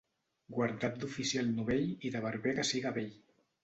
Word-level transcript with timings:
Guarda't 0.55 0.97
d'oficial 1.03 1.53
novell 1.61 1.87
i 1.93 2.15
de 2.19 2.25
barber 2.29 2.59
que 2.61 2.71
siga 2.75 2.99
vell. 3.01 3.19